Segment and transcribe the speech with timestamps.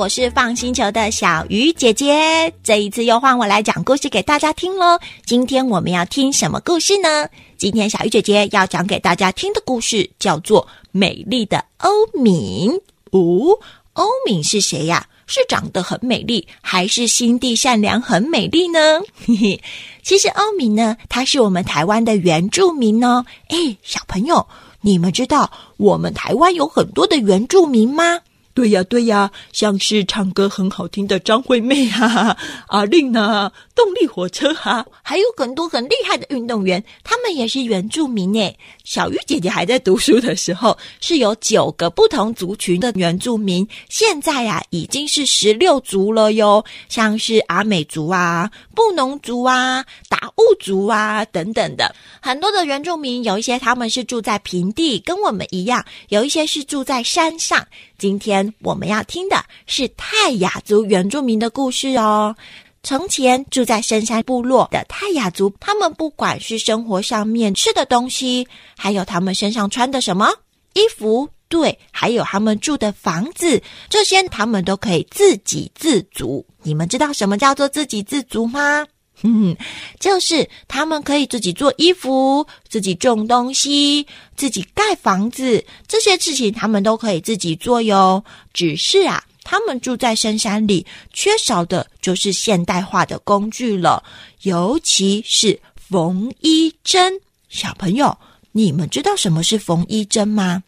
[0.00, 2.50] 我是放星球的小鱼姐姐。
[2.64, 4.98] 这一次又换我来讲故事给大家听喽。
[5.26, 7.28] 今天我们要听什么故事呢？
[7.58, 12.70] 今天小鱼姐姐要讲给大家听的故事叫做《美丽的欧敏》。
[13.10, 13.58] 哦，
[13.92, 15.06] 欧敏是谁呀？
[15.26, 19.02] 是长得很美丽，还是心地善良很美丽呢？
[19.26, 19.60] 嘿嘿，
[20.02, 23.26] 其实欧敏呢，她是我们台湾的原住民哦。
[23.50, 24.48] 诶，小朋友，
[24.80, 28.20] 你们知道我们台湾有很多的原住民吗？
[28.52, 32.36] 对呀，对呀，像是唱歌很好听的张惠妹哈，
[32.68, 38.54] 阿令呢，动力火车哈，还有很多很厉害的运动员，他们也是原住民诶。
[38.84, 57.66] 小玉姐姐还在读书的时候，是有九个不同族群的原住民，现在呀、啊、已经是十六族了哟，像是阿美族啊、布农族啊、达悟族啊等等的，很多的原住民，有一些他们是住在平地，跟我们一样，有一些是住在山上。
[57.96, 62.36] 今天我们要听的是泰雅族原住民的故事哦。
[62.82, 70.30] 从前住在深山部落的泰雅族，他们不管是生活上面吃的东西，还有他们身上穿的什么
[70.72, 76.44] 衣服，对，还有他们住的房子，这些他们都可以自给自足。
[76.62, 78.86] 你们知道什么叫做自给自足吗？
[79.22, 79.54] 嗯，
[79.98, 88.24] 就是他们可以自己做衣服，自己种东西，自己盖房子，这些事情他们都可以自己做哟。
[88.54, 94.02] 只是啊，他们住在深山里，缺少的就是现代化的工具了，
[94.42, 97.20] 尤其是缝衣针。
[97.48, 98.16] 小朋友，
[98.52, 100.62] 你们知道什么是缝衣针吗？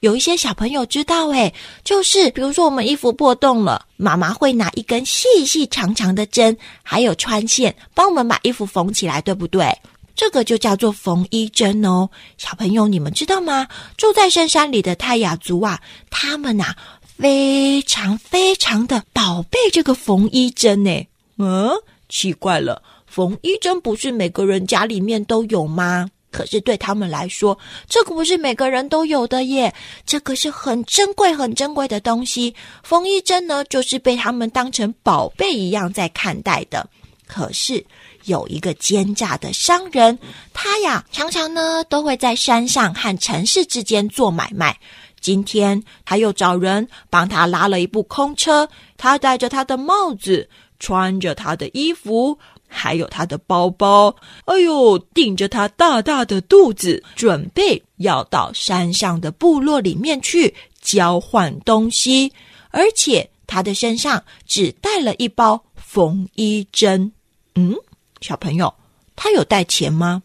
[0.00, 1.52] 有一些小朋友知道，诶，
[1.82, 9.66] 就是比如说我们衣服破洞了，妈妈会拿一根细细长长的针，还有穿线，帮我们把衣服缝起来，对不对？
[10.14, 12.08] 这个就叫做缝衣针哦。
[12.38, 13.66] 小朋友，你们知道吗？
[13.96, 16.74] 住在深山里的泰雅族啊，他们呐，
[17.18, 21.06] 非常非常的宝贝这个缝衣针呢。
[21.38, 21.70] 嗯，
[22.08, 26.08] 奇怪了，缝衣针不是每个人家里面都有吗？
[26.30, 32.54] 可是对他们来说，这个不是每个人都有的耶，这个是很珍贵、很珍贵的东西。
[32.82, 36.86] 缝衣针呢，就是被他们当成宝贝一样在看待的。
[37.26, 37.82] 可是
[38.24, 40.18] 有一个奸诈的商人，
[40.52, 44.78] 他呀常常呢都会在山上和城市之间做买卖。
[45.26, 50.48] 今天他又找人帮他拉了一部空车，他戴着他的帽子，
[50.78, 52.38] 穿着他的衣服。
[52.68, 62.32] 还有他的包包，哎呦，顶着他大大的肚子，准备要到山上的部落里面去交换东西，
[62.70, 67.10] 而且他的身上只带了一包缝衣针。
[67.56, 67.74] 嗯，
[68.20, 68.72] 小朋友，
[69.16, 70.22] 他有带钱吗？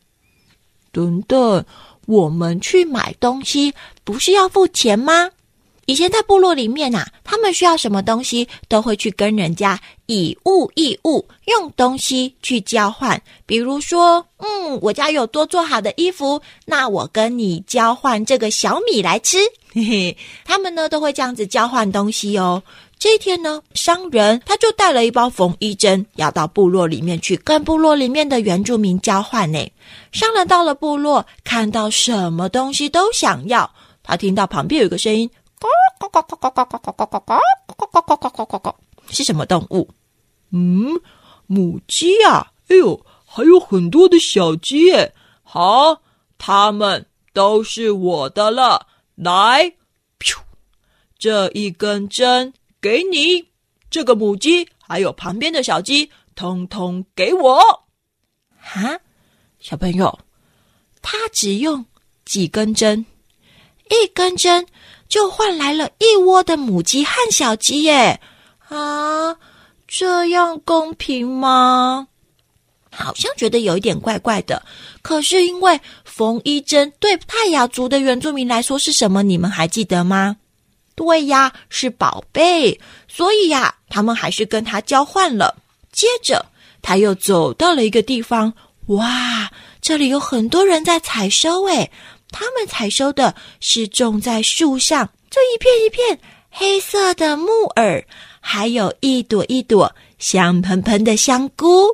[0.92, 1.66] 等等，
[2.12, 3.74] 我们去买东西
[4.04, 5.30] 不是要付钱吗？
[5.86, 13.22] 以前在部落里面啊，他们需要什么东西，都会去跟人家以物易物，用东西去交换。
[13.46, 19.38] 比如说，嗯，我家有多做好的衣服，那我跟你交换这个小米来吃。
[19.74, 22.62] 嘿嘿，他们呢都会这样子交换东西哦。
[23.02, 29.58] 这一天呢，商人他就带了一包缝衣针，要到部落里面去跟部落里面的原住民交换呢。
[30.12, 33.74] 商人到了部落，看到什么东西都想要，
[34.04, 35.28] 他听到旁边有一个声音。
[39.10, 39.90] 是什么动物？
[40.52, 41.02] 嗯，
[41.48, 42.52] 母鸡呀！
[42.68, 45.16] 哎呦，还有很多的小鸡耶！
[45.42, 46.04] 好，
[46.38, 48.86] 它们都是我的了。
[49.16, 49.74] 来，
[51.18, 53.46] 这一根针给你，
[53.90, 57.62] 这个母鸡还有旁边的小鸡，通通给我。
[58.58, 59.00] 哈，
[59.60, 60.20] 小朋友，
[61.02, 61.86] 他只用
[62.26, 63.06] 几根针？
[63.90, 64.66] 一根针。
[65.08, 68.22] 就换来了一窝的母鸡和小鸡耶！
[68.70, 69.36] 啊，
[69.86, 72.08] 这样公平吗？
[72.90, 74.64] 好像觉得有一点怪怪的。
[75.02, 79.22] 可是因为缝衣针对泰雅族的原住民来说是什么？
[79.22, 80.38] 你们还记得吗？
[80.96, 82.80] 对呀，是宝贝。
[83.08, 85.56] 所以呀，他们还是跟他交换了。
[85.92, 86.46] 接着
[86.82, 88.54] 他又走到了一个地方，
[88.88, 89.52] 哇，
[89.82, 91.92] 这里有很多人在采收诶。
[92.32, 98.06] 他们采收的是种在树上这一片一片黑色的木耳，
[98.40, 101.88] 还有一朵一朵香喷喷的香菇。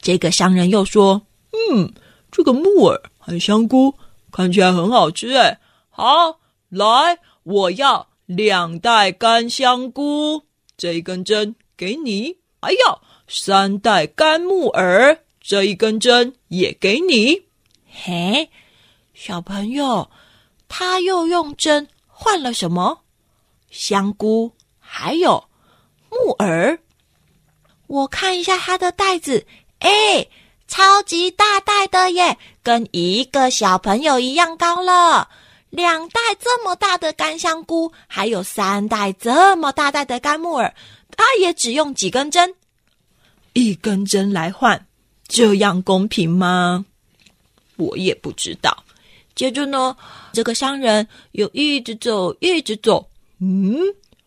[0.00, 1.92] 这个商人又说：“嗯，
[2.30, 3.94] 这个木耳和香菇
[4.30, 5.58] 看起来很好吃诶。
[5.90, 6.38] 好，
[6.68, 10.44] 来，我要两袋干香菇，
[10.76, 12.38] 这一根针给你。
[12.60, 17.42] 还要三袋干木耳，这一根针也给你。
[17.90, 18.50] 嘿。”
[19.14, 20.10] 小朋友，
[20.68, 23.00] 他又用针换了什么？
[23.70, 25.44] 香菇还有
[26.10, 26.78] 木耳。
[27.86, 29.46] 我看一下他的袋子，
[29.80, 30.28] 哎，
[30.66, 35.28] 超级大袋的耶，跟一个小朋友一样高了。
[35.72, 40.74] 两袋这么大的干香菇，还有三袋这么大袋的干木耳，
[41.16, 42.54] 他也只用几根针，
[43.54, 44.86] 一根针来换，
[45.26, 46.84] 这样公平吗？
[47.76, 48.84] 我也不知道。
[49.34, 49.96] 接着呢，
[50.34, 53.08] 这个商人又一直走，一直走，
[53.40, 53.78] 嗯，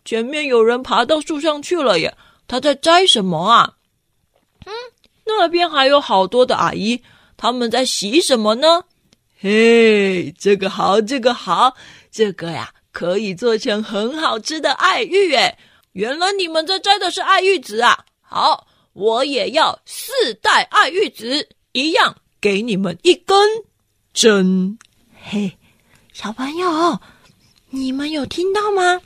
[0.03, 2.17] 前面有人爬到树上去了耶。
[2.47, 3.75] 他在摘什么啊？
[4.65, 4.73] 嗯，
[5.25, 7.03] 那边还有好多的阿姨，
[7.37, 8.85] 他们在洗什么呢？
[9.37, 11.75] 嘿，这个好，这个好，
[12.11, 15.57] 这个呀，可以做成很好吃的爱玉诶。
[15.91, 18.05] 原来你们在摘的是爱玉籽啊！
[18.21, 23.37] 好，我也要四袋爱玉籽，一样给你们一根
[24.13, 24.77] 针。
[25.23, 25.57] 嘿，
[26.13, 26.99] 小朋友，
[27.69, 29.01] 你们有听到吗？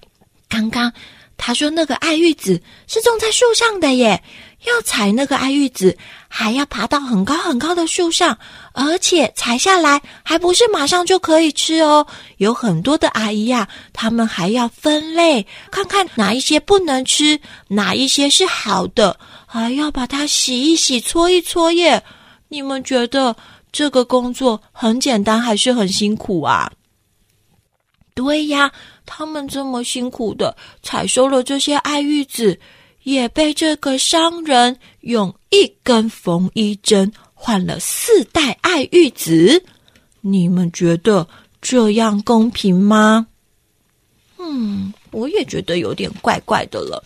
[0.47, 0.93] 刚刚。
[1.41, 4.21] 他说：“那个爱玉子是种在树上的耶，
[4.65, 5.97] 要采那个爱玉子，
[6.29, 8.37] 还要爬到很高很高的树上，
[8.71, 12.05] 而且采下来还不是马上就可以吃哦。
[12.37, 22.01] 有很多的阿姨呀，他们还要分类，看看哪一些不能吃，哪一些是好的，还要把它洗一洗、搓一搓耶。
[22.47, 23.35] 你们觉得
[23.71, 26.71] 这个工作很简单还是很辛苦啊？”
[28.15, 28.71] 对呀。
[29.11, 32.59] 他们这么辛苦的采收了这些爱玉子，
[33.03, 39.63] 也被这个商人用一根缝衣针换了四袋爱玉子。
[40.21, 41.27] 你们觉得
[41.61, 43.27] 这样公平吗？
[44.37, 47.03] 嗯，我也觉得有点怪怪的了。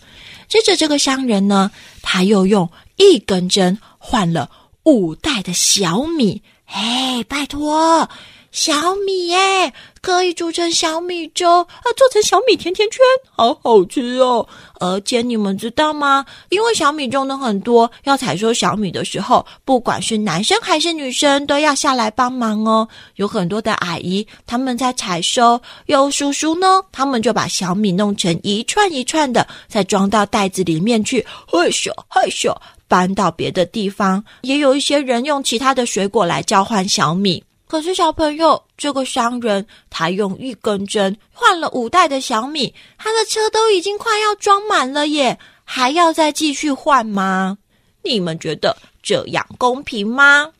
[0.48, 1.70] 接着，这个商人呢，
[2.02, 4.50] 他又用一根针换了
[4.84, 6.42] 五袋的小米。
[6.66, 8.08] 哎，拜托！
[8.54, 13.00] 小米耶，可以煮成小米粥啊，做成小米甜甜圈，
[13.32, 14.46] 好好吃哦！
[14.78, 16.24] 而且你们知道吗？
[16.50, 22.88] 因为小米种的很多，要采收小米的时候，不管是男生还是女生，都要下来帮忙哦。
[23.16, 34.24] 有很多的阿姨他们在采收，有叔叔呢，他们就把小米弄成一串一串的，再装到袋子里面去，嘿咻嘿咻，搬到别的地方。
[34.42, 37.42] 也有一些人用其他的水果来交换小米。
[37.74, 47.58] 可是小朋友，这个商人他用一根针换了五袋的小米，他的车都已经快要装满了耶，还要再继续换吗？
[48.04, 50.52] 你们觉得这样公平吗？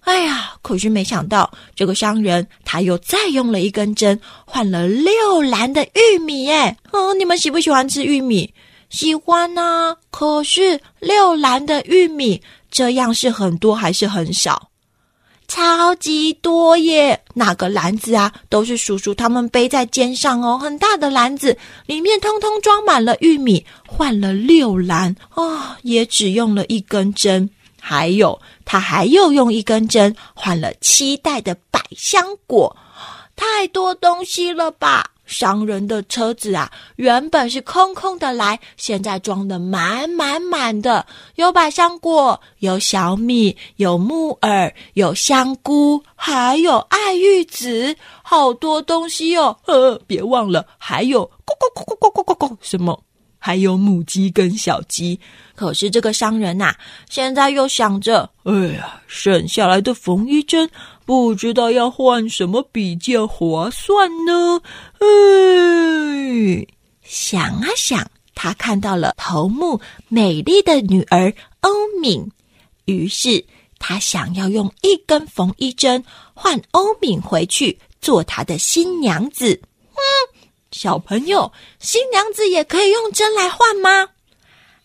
[0.00, 6.74] 哎呀，可是没想到这个商人他又再用了一根针换了六篮的玉米耶！
[6.92, 8.50] 哦，你们喜不喜欢吃玉米？
[8.88, 9.94] 喜欢啊！
[10.10, 14.70] 可是六篮的玉米，这样是很多还是很少？
[15.48, 17.22] 超级多耶！
[17.34, 21.56] 那个篮子啊，都是叔叔他们背在肩上哦，很大的篮子，
[21.86, 27.48] 里面通通装满了玉米，换了六篮哦，也只用了一根针。
[27.80, 32.76] 还有，他还又用一根针换了七袋的百香果，
[33.36, 35.12] 太多东西了吧？
[35.26, 49.56] 商人的车子啊，原本是空空的来，现在装的满满满的，有百香果，有小米，有木耳，有香菇，还有爱玉子，好多东西哦！
[49.66, 53.02] 呃，别忘了，还有咕咕咕咕咕咕咕咕什么？
[53.46, 55.20] 还有母鸡跟小鸡。
[55.54, 56.76] 可是这个商人呐、啊，
[57.08, 60.68] 现在又想着，哎呀，剩下来的缝衣针。
[61.04, 64.60] 不知道要换什么比较划算呢？
[64.98, 66.66] 哎，
[67.04, 72.28] 想啊想，他看到了头目美丽的女儿欧敏，
[72.86, 73.44] 于是
[73.78, 76.02] 他想要用一根缝衣针
[76.34, 79.60] 换欧敏回去做他的新娘子。
[79.92, 80.02] 嗯，
[80.76, 84.08] 小朋友，新娘子也可以用针来换吗？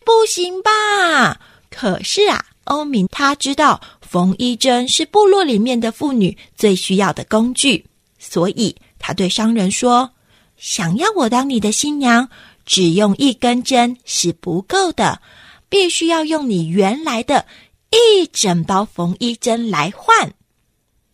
[0.06, 1.42] 不行吧？
[1.70, 3.82] 可是啊，欧敏她知道。
[4.02, 7.86] 缝衣针是部落里面的妇女最需要的工具，
[8.20, 10.12] 所以他对商人说
[10.58, 12.28] ：“想要我当你的新娘，
[12.66, 15.22] 只用一根针是不够的，
[15.70, 17.46] 必须要用你原来的
[17.90, 20.34] 一整包缝衣针来换。”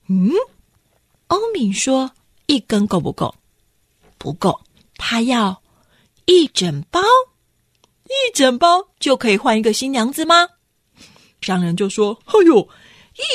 [0.10, 0.32] 嗯，
[1.28, 2.10] 欧敏说
[2.48, 3.36] ：“一根够不够？
[4.18, 4.60] 不够，
[4.98, 5.62] 他要
[6.26, 7.00] 一整包，
[8.06, 10.50] 一整包就可以换一个新娘子吗？”
[11.42, 12.68] 商人就说：“哎呦！”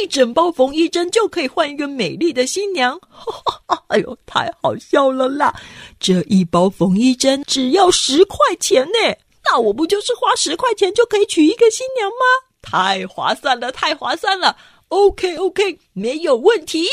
[0.00, 2.96] 一整包缝衣针就可以换一个美丽的新娘，
[3.88, 5.52] 哎呦，太好笑了啦！
[5.98, 12.24] 这一包缝衣针只要十块钱呢，那我不就是花十块钱就可以娶一个新娘吗？
[12.62, 16.86] 太划算了，太划算了！OK OK，没有问题。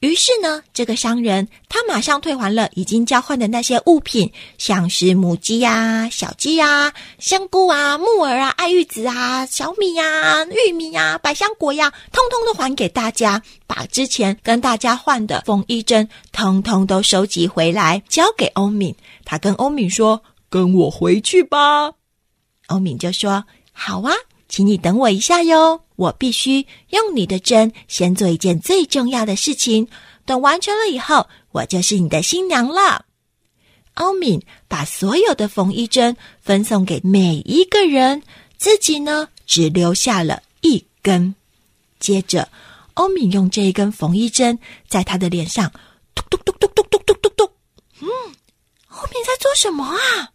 [0.00, 13.42] 于是呢，这个商人他马上退还了已经交换的那些物品，像是母鸡呀、小鸡呀、香菇啊、木耳啊、爱玉子啊、小米呀、玉米呀、百香果呀，通通都还给大家。
[13.66, 18.94] 把之前跟大家换的缝衣针，通通都收集回来，交给欧敏。
[19.24, 21.92] 他跟欧敏说：“跟我回去吧。”
[22.68, 24.12] 欧敏就说：“好啊，
[24.48, 29.88] 请你等我一下哟。”我必须用你的针先做一件最重要的事情，
[30.24, 33.06] 等完成了以后，我就是你的新娘了。
[33.94, 38.22] 欧敏把所有的缝衣针分送给每一个人，
[38.56, 41.34] 自己呢只留下了一根。
[41.98, 42.48] 接着，
[42.94, 45.72] 欧敏用这一根缝衣针在他的脸上
[46.14, 47.50] 嘟嘟嘟嘟嘟嘟嘟嘟嘟。
[48.02, 48.08] 嗯，
[48.90, 50.30] 欧敏在做什么啊？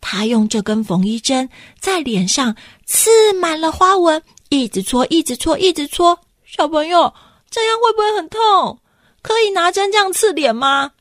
[0.00, 1.48] 他用这根缝衣针
[1.80, 2.54] 在脸上
[2.86, 4.22] 刺满了花纹。
[4.48, 6.18] 一直搓，一直搓，一直搓。
[6.46, 7.12] 小朋友，
[7.50, 8.78] 这样会不会很痛？
[9.20, 10.92] 可以拿针这样刺脸吗？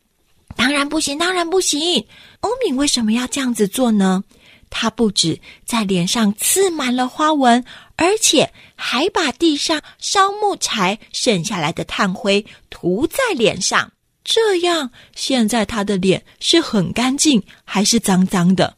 [0.55, 2.05] 当然不行，当然不行。
[2.41, 4.23] 欧敏为什么要这样子做呢？
[4.69, 7.63] 他不止在脸上刺满了花纹，
[7.95, 13.89] 而且还把地上烧木柴剩下来的炭灰涂在脸上。
[14.25, 18.75] 这样，现在他的脸是很干净，还是脏脏的？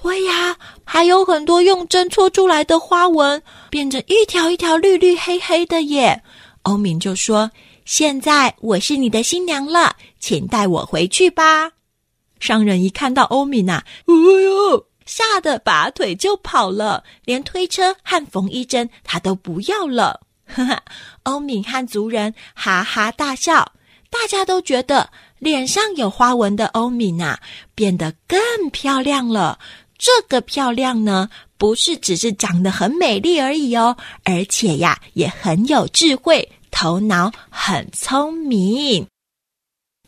[0.00, 6.22] 对呀，还有很多用针戳出来的花纹，变成一条一条绿绿黑黑的耶。
[6.62, 7.50] 欧敏就说
[7.84, 11.72] ：“现在我是你的新娘了，请带我回去吧。”
[12.38, 20.20] 商人一看到欧敏呐、啊，哎呦，吓得拔腿就跑了，连推车和缝衣针他都不要了。
[20.46, 20.82] 哈哈，
[21.24, 23.72] 欧敏和族人哈哈大笑，
[24.10, 27.38] 大家都觉得脸上有花纹的欧敏呐，
[27.74, 28.38] 变得更
[28.70, 29.58] 漂亮了。
[29.98, 39.06] 这个漂亮呢，不是只是长得很美丽而已哦，而且呀，也很有智慧，头脑很聪明。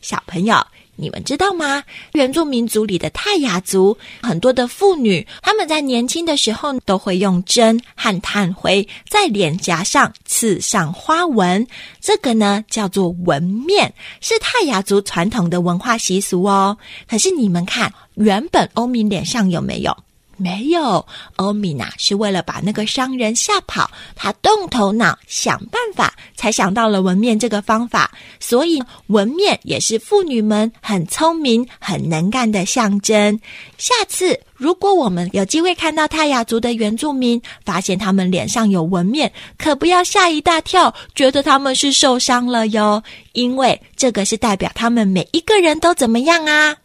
[0.01, 0.65] 小朋友，
[0.99, 1.83] 你们知道吗？
[2.13, 11.65] 原住民族里的泰雅族，很多的妇女，她们在年轻的时候都会用针和炭灰在脸颊上刺上花纹，
[12.01, 16.77] 这个呢叫做纹面，是泰雅族传统的文化习俗哦。
[17.07, 17.93] 可是你们看。
[18.15, 19.95] 原本欧敏脸上有没有？
[20.39, 21.05] 没有。
[21.35, 28.11] 欧米娜，是为了把那个商人吓跑，他动头脑想办法，才想到了纹面这个方法。
[28.39, 33.39] 所以纹面也是妇女们很聪明、很能干的象征。
[33.77, 43.03] 下次如果我们有机会看到泰雅族的原住民，发现他们脸上有纹面，可不要吓一大跳，觉得他们是受伤了哟。
[43.33, 46.75] 因为这个是代表他们每一个人都怎么样啊？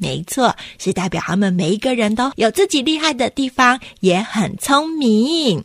[0.00, 5.62] 没错，是代表他们每一个人都有自己厉害的地方，也很聪明。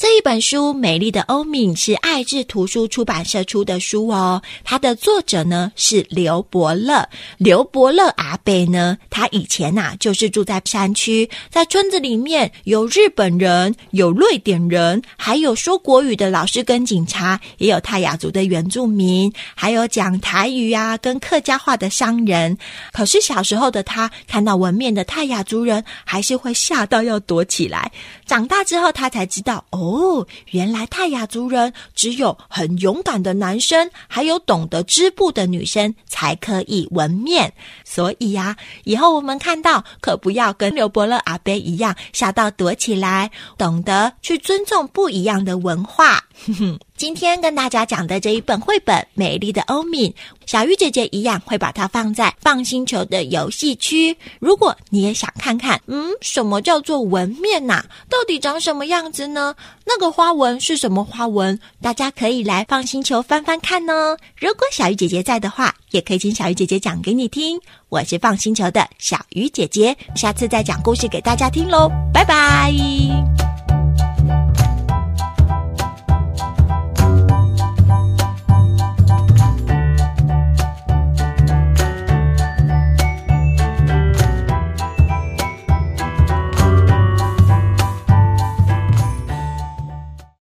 [0.00, 4.40] 这一本书《美丽的欧敏》是爱智图书出版社出的书哦。
[4.64, 7.06] 它的作者呢是刘伯乐。
[7.36, 22.56] 刘伯乐阿伯呢，他以前呐、啊、就是住在山区，在村子里面有日本人，有瑞典人，还有说国语的老师跟警察，也有泰雅族的原住民，还有讲台语啊跟客家话的商人。
[22.90, 27.92] 可是小时候的他看到纹面的泰雅族人，还是会吓到要躲起来。
[28.24, 29.89] 长大之后，他才知道哦。
[29.90, 37.52] 哦，原来泰雅族人只有很勇敢的男生，还有懂得织布的女生才可以纹面。
[37.84, 46.24] 所以呀，以后我们看到可不要跟刘伯乐阿伯一样吓到躲起来，懂得去尊重不一样的文化。
[46.46, 46.78] 哼哼。
[47.00, 50.12] 今天跟大家讲的这一本绘本《美丽的欧敏》，
[50.44, 54.14] 小鱼姐姐一样会把它放在放星球的游戏区。
[54.38, 57.82] 如果你也想看看，嗯，什么叫做纹面呐？
[58.10, 59.54] 到底长什么样子呢？
[59.86, 61.58] 那个花纹是什么花纹？
[61.80, 64.14] 大家可以来放星球翻翻看哦。
[64.36, 67.58] 如果小鱼姐姐在的话，也可以请小鱼姐姐讲给你听。
[67.88, 72.70] 我是放星球的小鱼姐姐，下次再讲故事给大家听喽，拜拜。